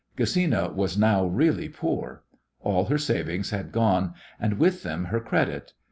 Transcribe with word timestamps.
Gesina 0.17 0.73
was 0.75 0.97
now 0.97 1.27
really 1.27 1.69
poor. 1.69 2.23
All 2.61 2.85
her 2.85 2.97
savings 2.97 3.51
had 3.51 3.71
gone, 3.71 4.15
and 4.39 4.57
with 4.57 4.81
them 4.81 5.05
her 5.13 5.19
credit. 5.19 5.73